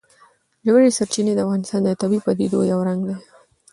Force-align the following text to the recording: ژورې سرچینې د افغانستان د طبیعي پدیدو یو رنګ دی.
ژورې 0.67 0.95
سرچینې 0.97 1.33
د 1.35 1.39
افغانستان 1.45 1.81
د 1.83 1.89
طبیعي 2.01 2.23
پدیدو 2.25 2.59
یو 2.71 2.79
رنګ 2.87 3.01
دی. 3.07 3.15